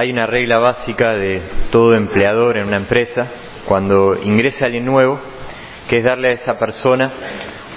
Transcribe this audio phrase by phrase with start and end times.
[0.00, 3.26] Hay una regla básica de todo empleador en una empresa
[3.66, 5.20] cuando ingresa alguien nuevo,
[5.90, 7.12] que es darle a esa persona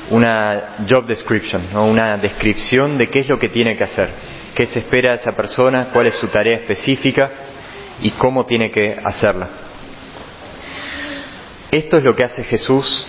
[0.09, 4.09] una job description, una descripción de qué es lo que tiene que hacer,
[4.55, 7.29] qué se espera de esa persona, cuál es su tarea específica
[8.01, 9.49] y cómo tiene que hacerla.
[11.71, 13.05] Esto es lo que hace Jesús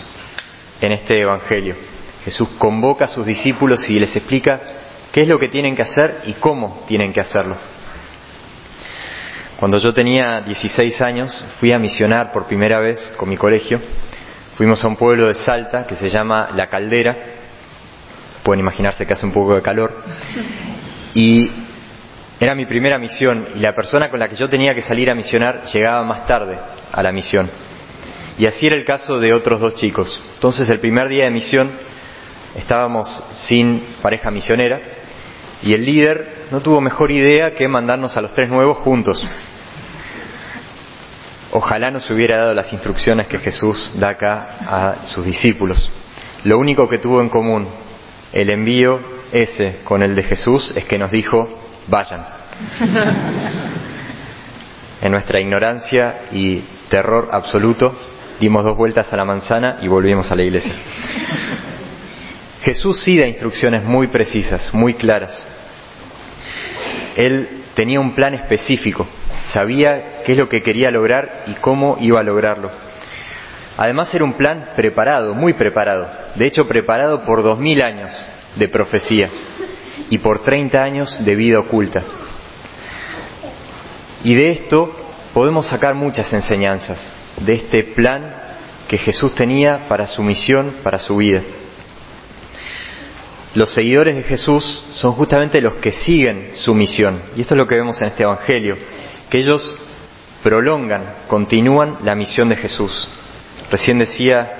[0.80, 1.76] en este Evangelio.
[2.24, 4.60] Jesús convoca a sus discípulos y les explica
[5.12, 7.56] qué es lo que tienen que hacer y cómo tienen que hacerlo.
[9.64, 13.80] Cuando yo tenía 16 años fui a misionar por primera vez con mi colegio.
[14.58, 17.16] Fuimos a un pueblo de Salta que se llama La Caldera.
[18.42, 20.04] Pueden imaginarse que hace un poco de calor.
[21.14, 21.50] Y
[22.38, 25.14] era mi primera misión y la persona con la que yo tenía que salir a
[25.14, 26.58] misionar llegaba más tarde
[26.92, 27.48] a la misión.
[28.36, 30.22] Y así era el caso de otros dos chicos.
[30.34, 31.70] Entonces el primer día de misión
[32.54, 34.78] estábamos sin pareja misionera
[35.62, 39.26] y el líder no tuvo mejor idea que mandarnos a los tres nuevos juntos.
[41.56, 45.88] Ojalá nos hubiera dado las instrucciones que Jesús da acá a sus discípulos.
[46.42, 47.68] Lo único que tuvo en común
[48.32, 48.98] el envío
[49.30, 51.48] ese con el de Jesús es que nos dijo,
[51.86, 52.24] vayan.
[55.00, 57.94] En nuestra ignorancia y terror absoluto,
[58.40, 60.74] dimos dos vueltas a la manzana y volvimos a la iglesia.
[62.62, 65.30] Jesús sí da instrucciones muy precisas, muy claras.
[67.16, 69.06] Él tenía un plan específico,
[69.46, 72.70] sabía qué es lo que quería lograr y cómo iba a lograrlo.
[73.76, 78.12] Además era un plan preparado, muy preparado, de hecho preparado por dos mil años
[78.56, 79.28] de profecía
[80.10, 82.02] y por treinta años de vida oculta.
[84.22, 84.94] Y de esto
[85.34, 88.34] podemos sacar muchas enseñanzas, de este plan
[88.88, 91.42] que Jesús tenía para su misión, para su vida.
[93.54, 97.20] Los seguidores de Jesús son justamente los que siguen su misión.
[97.36, 98.76] Y esto es lo que vemos en este Evangelio,
[99.30, 99.68] que ellos
[100.42, 103.08] prolongan, continúan la misión de Jesús.
[103.70, 104.52] Recién decía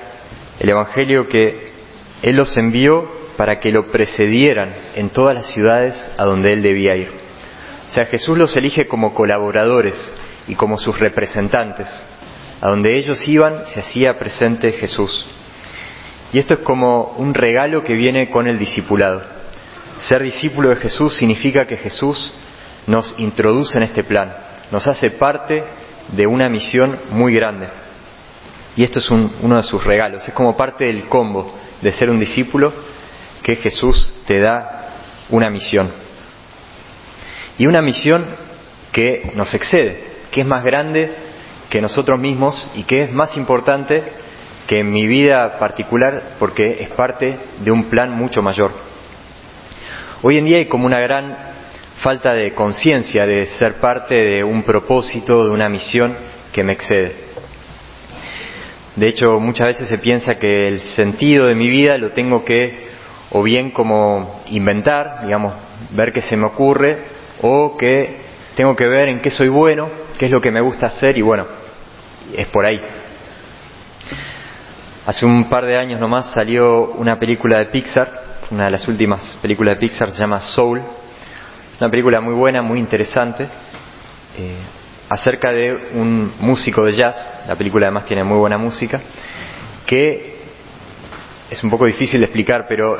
[0.59, 1.73] el Evangelio que
[2.21, 6.95] Él los envió para que lo precedieran en todas las ciudades a donde Él debía
[6.95, 7.11] ir.
[7.87, 10.11] O sea, Jesús los elige como colaboradores
[10.47, 11.87] y como sus representantes.
[12.61, 15.25] A donde ellos iban se hacía presente Jesús.
[16.33, 19.21] Y esto es como un regalo que viene con el discipulado.
[19.99, 22.33] Ser discípulo de Jesús significa que Jesús
[22.87, 24.33] nos introduce en este plan,
[24.71, 25.63] nos hace parte
[26.09, 27.67] de una misión muy grande.
[28.75, 32.19] Y esto es uno de sus regalos, es como parte del combo de ser un
[32.19, 32.73] discípulo
[33.41, 34.89] que Jesús te da
[35.29, 35.91] una misión.
[37.57, 38.25] Y una misión
[38.91, 41.15] que nos excede, que es más grande
[41.69, 44.03] que nosotros mismos y que es más importante
[44.67, 48.73] que en mi vida particular porque es parte de un plan mucho mayor.
[50.21, 51.54] Hoy en día hay como una gran
[52.05, 56.15] falta de conciencia de ser parte de un propósito, de una misión
[56.53, 57.15] que me excede.
[58.95, 62.89] De hecho, muchas veces se piensa que el sentido de mi vida lo tengo que
[63.31, 65.55] o bien como inventar, digamos,
[65.95, 66.95] ver qué se me ocurre,
[67.41, 68.17] o que
[68.55, 69.89] tengo que ver en qué soy bueno,
[70.19, 71.47] qué es lo que me gusta hacer y bueno,
[72.37, 72.79] es por ahí.
[75.07, 78.11] Hace un par de años nomás salió una película de Pixar,
[78.51, 80.83] una de las últimas películas de Pixar, se llama Soul.
[81.75, 84.55] Es una película muy buena, muy interesante, eh,
[85.09, 87.17] acerca de un músico de jazz.
[87.49, 89.01] La película además tiene muy buena música,
[89.85, 90.37] que
[91.49, 92.97] es un poco difícil de explicar, pero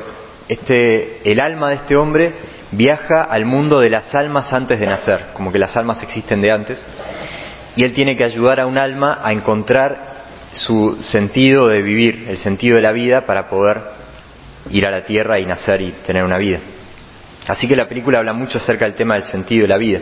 [0.49, 2.33] este, el alma de este hombre
[2.71, 6.51] viaja al mundo de las almas antes de nacer, como que las almas existen de
[6.51, 6.85] antes,
[7.77, 10.15] y él tiene que ayudar a un alma a encontrar
[10.51, 13.79] su sentido de vivir, el sentido de la vida para poder
[14.69, 16.59] ir a la tierra y nacer y tener una vida.
[17.47, 19.99] Así que la película habla mucho acerca del tema del sentido de la vida.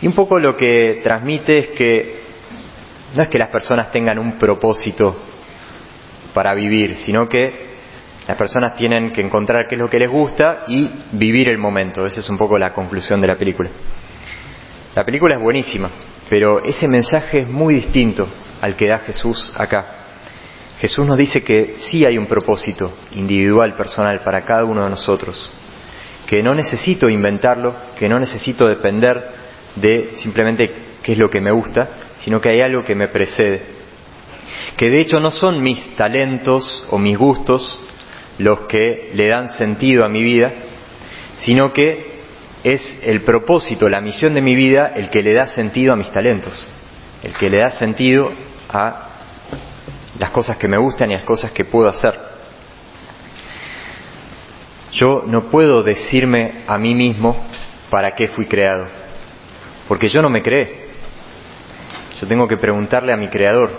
[0.00, 2.18] Y un poco lo que transmite es que
[3.16, 5.16] no es que las personas tengan un propósito
[6.34, 7.68] para vivir, sino que
[8.26, 12.06] las personas tienen que encontrar qué es lo que les gusta y vivir el momento.
[12.06, 13.70] Esa es un poco la conclusión de la película.
[14.94, 15.90] La película es buenísima,
[16.28, 18.28] pero ese mensaje es muy distinto
[18.60, 19.86] al que da Jesús acá.
[20.78, 25.50] Jesús nos dice que sí hay un propósito individual, personal para cada uno de nosotros,
[26.28, 29.30] que no necesito inventarlo, que no necesito depender
[29.76, 30.70] de simplemente
[31.02, 31.88] qué es lo que me gusta,
[32.18, 33.62] sino que hay algo que me precede,
[34.76, 37.80] que de hecho no son mis talentos o mis gustos
[38.36, 40.52] los que le dan sentido a mi vida,
[41.38, 42.18] sino que
[42.62, 46.12] es el propósito, la misión de mi vida el que le da sentido a mis
[46.12, 46.70] talentos,
[47.22, 48.30] el que le da sentido
[48.68, 49.08] a
[50.18, 52.27] las cosas que me gustan y a las cosas que puedo hacer.
[54.92, 57.36] Yo no puedo decirme a mí mismo
[57.90, 58.86] para qué fui creado.
[59.88, 60.88] porque yo no me creé.
[62.20, 63.70] Yo tengo que preguntarle a mi Creador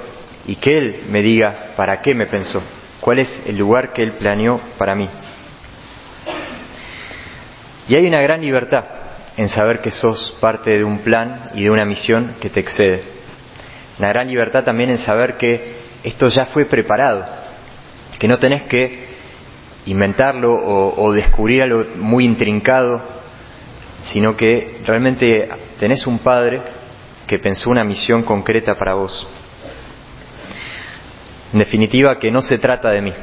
[0.48, 2.64] y que Él me diga para qué me pensó,
[3.00, 5.08] cuál es el lugar que Él planeó para mí.
[7.88, 8.86] Y hay una gran libertad
[9.38, 13.04] en saber que sos parte de un plan y de una misión que te excede.
[14.00, 17.26] Una gran libertad también en saber que esto ya fue preparado,
[18.18, 19.19] que no tenés que
[19.86, 23.02] inventarlo o, descubrir algo muy intrincado,
[24.02, 25.50] sino que realmente
[25.80, 26.62] tenés un Padre
[27.28, 29.28] que pensó una misión concreta para vos.
[31.54, 33.14] En definitiva, que no se trata de mí,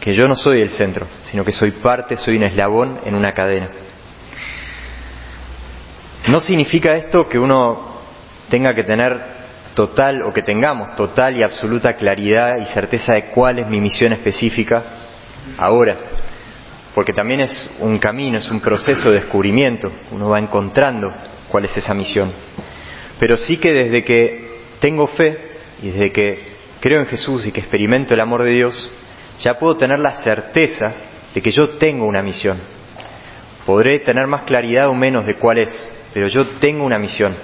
[0.00, 3.32] que yo no soy el centro, sino que soy parte, soy un eslabón en una
[3.32, 3.68] cadena.
[6.28, 7.92] No significa esto que uno
[8.48, 9.42] tenga que tener
[9.74, 14.12] total o que tengamos total y absoluta claridad y certeza de cuál es mi misión
[14.12, 15.01] específica
[15.58, 15.96] ahora,
[16.94, 21.12] porque también es un camino, es un proceso de descubrimiento, uno va encontrando
[21.48, 22.30] cuál es esa misión.
[23.18, 25.38] Pero sí que desde que tengo fe
[25.82, 28.90] y desde que creo en Jesús y que experimento el amor de Dios,
[29.40, 30.92] ya puedo tener la certeza
[31.34, 32.58] de que yo tengo una misión.
[33.64, 37.34] Podré tener más claridad o menos de cuál es, pero yo tengo una misión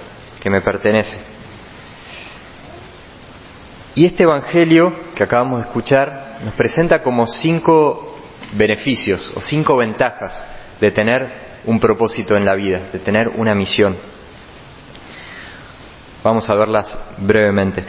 [0.41, 1.17] que me pertenece.
[3.95, 8.17] Y este Evangelio que acabamos de escuchar nos presenta como cinco
[8.53, 10.41] beneficios o cinco ventajas
[10.79, 13.95] de tener un propósito en la vida, de tener una misión.
[16.23, 17.83] Vamos a verlas brevemente.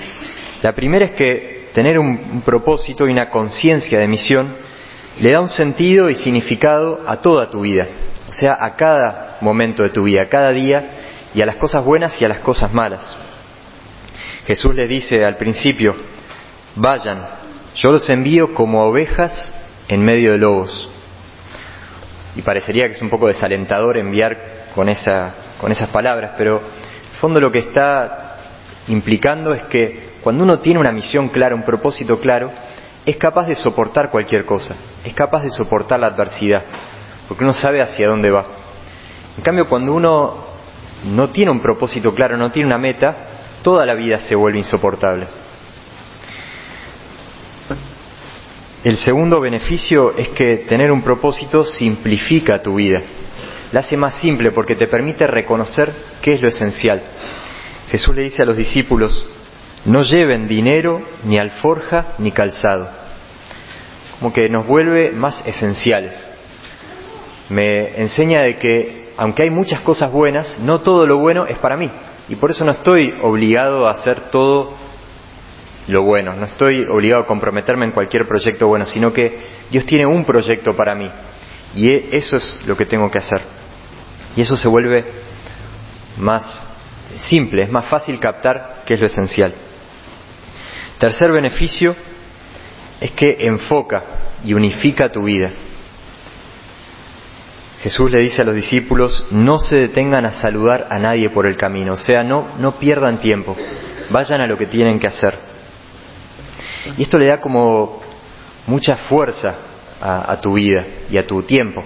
[0.63, 4.55] La primera es que tener un, propósito y una conciencia de misión
[5.19, 7.87] le da un sentido y significado a toda tu vida,
[8.29, 11.85] o sea, a cada momento de tu vida, a cada día y a las cosas
[11.85, 13.17] buenas y a las cosas malas.
[14.51, 15.95] Jesús le dice al principio,
[16.75, 17.25] vayan,
[17.77, 19.55] yo los envío como ovejas
[19.87, 20.89] en medio de lobos.
[22.35, 24.37] Y parecería que es un poco desalentador enviar
[24.75, 28.39] con, esa, con esas palabras, pero en el fondo lo que está
[28.89, 32.51] implicando es que cuando uno tiene una misión clara, un propósito claro,
[33.07, 34.75] es capaz de soportar cualquier cosa,
[35.05, 36.65] es capaz de soportar la adversidad,
[37.29, 38.47] porque uno sabe hacia dónde va.
[39.37, 40.45] En cambio, cuando uno
[41.05, 43.30] no tiene un propósito claro, no tiene una meta,
[43.63, 45.27] toda la vida se vuelve insoportable.
[48.83, 53.03] El segundo beneficio es que tener un propósito simplifica tu vida.
[53.73, 55.93] La hace más simple porque te permite reconocer
[56.23, 57.03] qué es lo esencial.
[57.91, 59.27] Jesús le dice a los discípulos,
[59.85, 62.89] no lleven dinero, ni alforja, ni calzado.
[64.19, 66.15] Como que nos vuelve más esenciales.
[67.51, 71.77] Me enseña de que, aunque hay muchas cosas buenas, no todo lo bueno es para
[71.77, 71.91] mí.
[72.31, 74.73] Y por eso no estoy obligado a hacer todo
[75.89, 79.37] lo bueno, no estoy obligado a comprometerme en cualquier proyecto bueno, sino que
[79.69, 81.11] Dios tiene un proyecto para mí.
[81.75, 83.43] Y e, eso es lo que tengo que hacer.
[84.37, 85.05] Y eso se vuelve
[86.19, 86.65] más
[87.17, 89.53] simple, es más fácil captar qué es lo esencial.
[91.01, 91.97] Tercer beneficio
[93.01, 94.05] es que enfoca
[94.45, 95.51] y unifica tu vida.
[97.83, 101.57] Jesús le dice a los discípulos, no se detengan a saludar a nadie por el
[101.57, 103.57] camino, o sea, no, no pierdan tiempo,
[104.11, 105.35] vayan a lo que tienen que hacer.
[106.99, 108.01] Y esto le da como
[108.67, 109.55] mucha fuerza
[110.01, 111.83] a, a tu vida y a tu tiempo.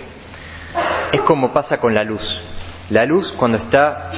[1.12, 2.43] Es como pasa con la luz.
[2.91, 4.11] La luz cuando está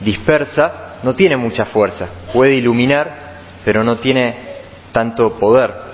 [0.00, 3.26] dispersa no tiene mucha fuerza, puede iluminar,
[3.64, 4.36] pero no tiene
[4.92, 5.85] tanto poder.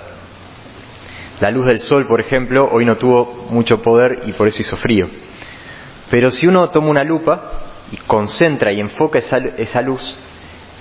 [1.39, 4.77] La luz del sol, por ejemplo, hoy no tuvo mucho poder y por eso hizo
[4.77, 5.09] frío.
[6.09, 7.51] Pero si uno toma una lupa
[7.91, 10.17] y concentra y enfoca esa, luz,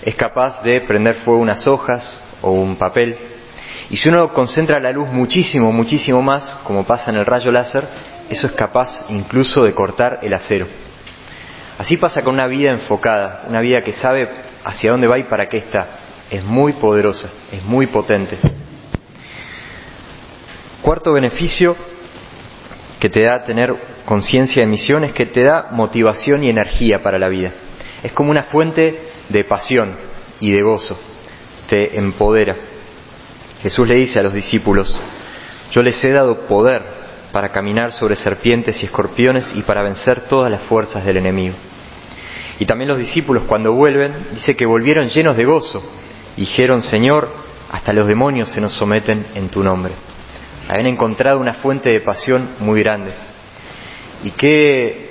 [0.02, 3.16] es capaz de prender fuego unas hojas o un papel.
[3.90, 7.84] Y si uno concentra la luz muchísimo, muchísimo más, como pasa en el rayo láser,
[8.28, 10.66] eso es capaz incluso de cortar el acero.
[11.78, 14.28] Así pasa con una vida enfocada, una vida que sabe
[14.64, 18.38] hacia dónde va y para qué está es muy poderosa, es muy potente.
[20.82, 21.76] Cuarto beneficio
[23.00, 23.74] que te da tener
[24.04, 27.52] conciencia de misión es que te da motivación y energía para la vida.
[28.02, 29.94] Es como una fuente de pasión
[30.40, 30.98] y de gozo.
[31.68, 32.56] Te empodera.
[33.62, 35.00] Jesús le dice a los discípulos,
[35.74, 36.82] yo les he dado poder
[37.30, 41.54] para caminar sobre serpientes y escorpiones y para vencer todas las fuerzas del enemigo.
[42.58, 45.82] Y también los discípulos cuando vuelven, dice que volvieron llenos de gozo
[46.36, 47.30] dijeron, Señor,
[47.70, 49.94] hasta los demonios se nos someten en tu nombre.
[50.68, 53.12] Habían encontrado una fuente de pasión muy grande.
[54.24, 55.10] Y qué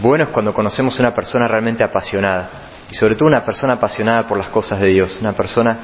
[0.00, 2.50] bueno es cuando conocemos una persona realmente apasionada.
[2.90, 5.18] Y sobre todo una persona apasionada por las cosas de Dios.
[5.20, 5.78] Una persona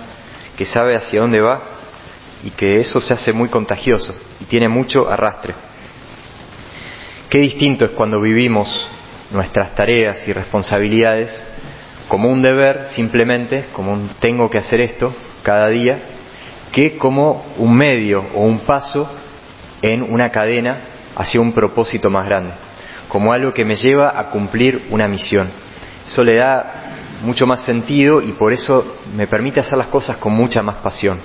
[0.56, 1.60] que sabe hacia dónde va
[2.44, 5.54] y que eso se hace muy contagioso y tiene mucho arrastre.
[7.28, 8.88] Qué distinto es cuando vivimos
[9.30, 11.46] nuestras tareas y responsabilidades
[12.08, 15.98] como un deber simplemente, como un tengo que hacer esto cada día,
[16.72, 19.08] que como un medio o un paso
[19.82, 20.78] en una cadena
[21.16, 22.52] hacia un propósito más grande,
[23.08, 25.50] como algo que me lleva a cumplir una misión.
[26.06, 26.88] Eso le da
[27.22, 31.20] mucho más sentido y por eso me permite hacer las cosas con mucha más pasión.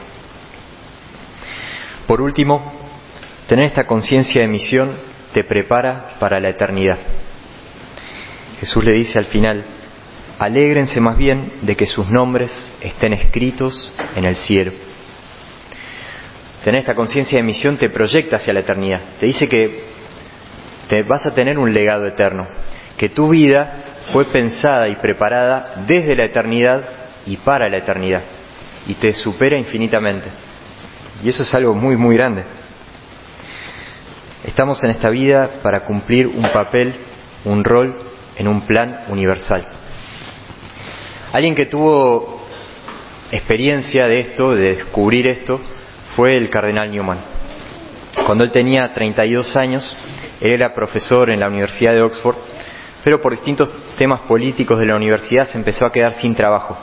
[2.08, 2.74] Por último,
[3.48, 4.94] tener esta conciencia de misión
[5.34, 6.98] te prepara para la eternidad.
[8.60, 9.64] Jesús le dice al final,
[10.40, 14.72] alégrense más bien de que sus nombres estén escritos en el cielo.
[16.64, 19.02] Tener esta conciencia de misión te proyecta hacia la eternidad.
[19.20, 19.84] Te dice que
[20.88, 22.48] te vas a tener un legado eterno,
[22.98, 26.84] que tu vida fue pensada y preparada desde la eternidad
[27.26, 28.22] y para la eternidad,
[28.88, 30.28] y te supera infinitamente.
[31.24, 32.44] Y eso es algo muy, muy grande.
[34.46, 36.94] Estamos en esta vida para cumplir un papel,
[37.46, 37.96] un rol
[38.38, 39.66] en un plan universal.
[41.32, 42.46] Alguien que tuvo
[43.32, 45.60] experiencia de esto, de descubrir esto,
[46.16, 47.20] fue el cardenal Newman.
[48.26, 49.96] Cuando él tenía 32 años,
[50.40, 52.36] él era profesor en la Universidad de Oxford,
[53.04, 56.78] pero por distintos temas políticos de la universidad se empezó a quedar sin trabajo.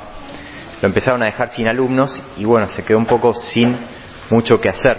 [0.80, 3.76] Lo empezaron a dejar sin alumnos y bueno, se quedó un poco sin
[4.30, 4.96] mucho que hacer.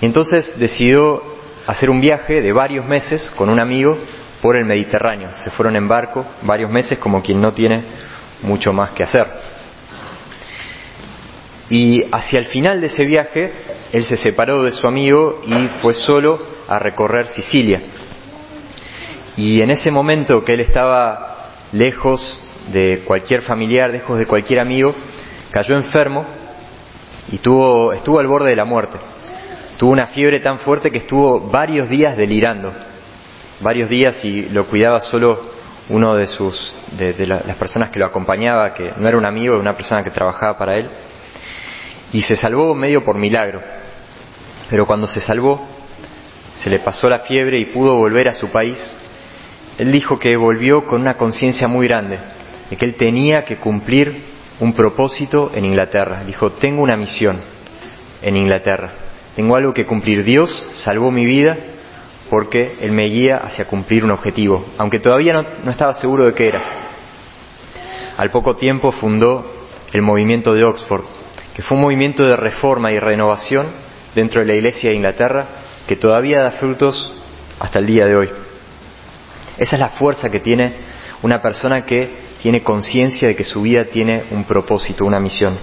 [0.00, 1.22] Y entonces decidió
[1.66, 3.96] hacer un viaje de varios meses con un amigo
[4.42, 5.30] por el Mediterráneo.
[5.36, 7.82] Se fueron en barco varios meses como quien no tiene
[8.42, 9.26] mucho más que hacer.
[11.70, 13.52] Y hacia el final de ese viaje,
[13.92, 17.80] él se separó de su amigo y fue solo a recorrer Sicilia.
[19.36, 22.42] Y en ese momento que él estaba lejos
[22.72, 24.94] de cualquier familiar, lejos de cualquier amigo,
[25.50, 26.24] cayó enfermo
[27.30, 28.98] y tuvo, estuvo al borde de la muerte.
[29.78, 32.72] Tuvo una fiebre tan fuerte que estuvo varios días delirando,
[33.60, 35.54] varios días y lo cuidaba solo
[35.88, 39.74] uno de sus de, las personas que lo acompañaba, que no era un amigo, una
[39.74, 40.88] persona que trabajaba para él,
[42.14, 43.60] y se salvó medio por milagro.
[44.70, 45.66] Pero cuando se salvó,
[46.62, 48.78] se le pasó la fiebre y pudo volver a su país.
[49.78, 52.20] Él dijo que volvió con una conciencia muy grande,
[52.70, 54.26] de que él tenía que cumplir
[54.60, 56.22] un propósito en Inglaterra.
[56.24, 57.40] Dijo, tengo una misión
[58.22, 58.90] en Inglaterra,
[59.34, 60.22] tengo algo que cumplir.
[60.22, 61.58] Dios salvó mi vida
[62.30, 66.46] porque Él me guía hacia cumplir un objetivo, aunque todavía no, estaba seguro de qué
[66.46, 66.62] era.
[68.16, 69.44] Al poco tiempo fundó
[69.92, 71.02] el movimiento de Oxford,
[71.54, 73.68] que fue un movimiento de reforma y renovación
[74.14, 75.46] dentro de la Iglesia de Inglaterra
[75.86, 77.12] que todavía da frutos
[77.60, 78.30] hasta el día de hoy.
[79.56, 80.74] Esa es la fuerza que tiene
[81.22, 85.56] una persona que tiene conciencia de que su vida tiene un propósito, una misión.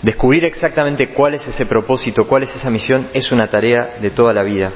[0.00, 4.32] Descubrir exactamente cuál es ese propósito, cuál es esa misión, es una tarea de toda
[4.32, 4.70] la vida.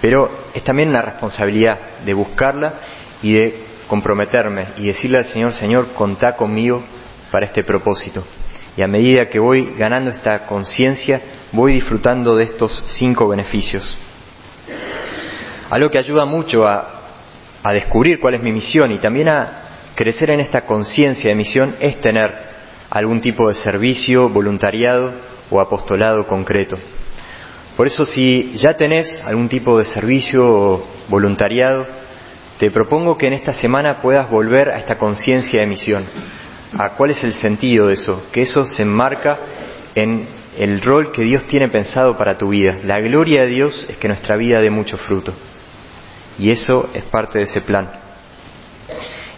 [0.00, 2.74] Pero es también una responsabilidad de buscarla
[3.22, 6.82] y de comprometerme y decirle al Señor, Señor, contá conmigo
[7.30, 8.24] para este propósito.
[8.76, 11.20] Y a medida que voy ganando esta conciencia,
[11.52, 13.96] voy disfrutando de estos cinco beneficios.
[15.70, 17.02] Algo que ayuda mucho a,
[17.62, 19.62] a descubrir cuál es mi misión y también a
[19.94, 22.32] crecer en esta conciencia de misión es tener
[22.90, 25.12] algún tipo de servicio, voluntariado
[25.50, 26.78] o apostolado concreto.
[27.76, 31.86] Por eso si ya tenés algún tipo de servicio o voluntariado,
[32.58, 36.04] te propongo que en esta semana puedas volver a esta conciencia de misión,
[36.76, 39.38] a cuál es el sentido de eso, que eso se enmarca
[39.94, 42.78] en el rol que Dios tiene pensado para tu vida.
[42.84, 45.32] La gloria de Dios es que nuestra vida dé mucho fruto.
[46.38, 47.88] Y eso es parte de ese plan.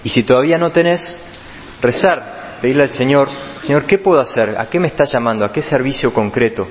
[0.03, 1.19] Y si todavía no tenés,
[1.81, 3.29] rezar pedirle al Señor,
[3.63, 4.57] Señor, ¿qué puedo hacer?
[4.59, 5.45] ¿A qué me está llamando?
[5.45, 6.67] ¿A qué servicio concreto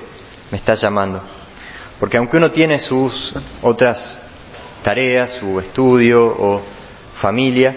[0.50, 1.20] me está llamando?
[1.98, 4.20] Porque aunque uno tiene sus otras
[4.82, 6.62] tareas, su estudio o
[7.20, 7.76] familia,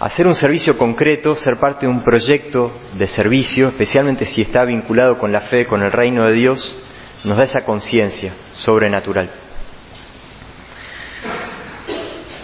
[0.00, 5.18] hacer un servicio concreto, ser parte de un proyecto de servicio, especialmente si está vinculado
[5.18, 6.76] con la fe, con el reino de Dios,
[7.24, 9.28] nos da esa conciencia sobrenatural.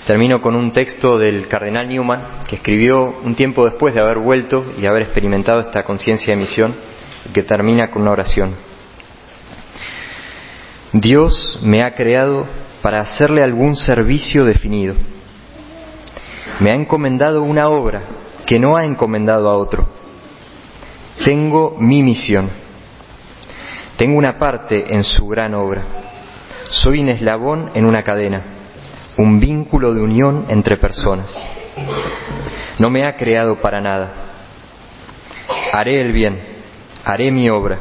[0.07, 4.75] Termino con un texto del cardenal Newman que escribió un tiempo después de haber vuelto
[4.79, 6.75] y haber experimentado esta conciencia de misión
[7.29, 8.55] y que termina con una oración.
[10.93, 12.47] Dios me ha creado
[12.83, 14.95] para hacerle algún servicio definido.
[16.61, 18.03] Me ha encomendado una obra
[18.47, 19.87] que no ha encomendado a otro.
[21.25, 22.51] Tengo mi misión.
[23.97, 25.83] Tengo una parte en su gran obra.
[26.69, 28.57] Soy un eslabón en una cadena
[29.19, 31.31] un vínculo de unión entre personas.
[32.79, 34.13] No me ha creado para nada.
[35.73, 36.39] Haré el bien,
[37.05, 37.79] haré mi obra,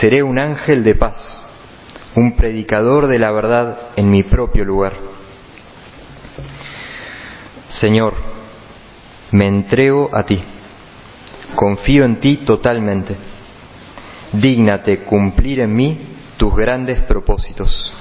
[0.00, 1.44] seré un ángel de paz,
[2.14, 4.92] un predicador de la verdad en mi propio lugar.
[7.68, 8.14] Señor,
[9.30, 10.42] me entrego a ti,
[11.54, 13.16] confío en ti totalmente.
[14.32, 15.98] Dígnate cumplir en mí
[16.36, 17.92] tus grandes propósitos,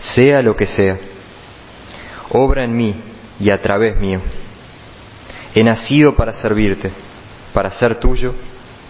[0.00, 0.98] sea lo que sea.
[2.30, 2.94] Obra en mí
[3.40, 4.20] y a través mío.
[5.54, 6.90] He nacido para servirte,
[7.54, 8.34] para ser tuyo,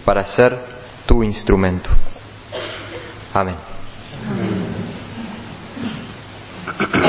[0.03, 0.59] para ser
[1.05, 1.89] tu instrumento.
[3.33, 3.55] Amén.
[6.77, 7.08] Amén.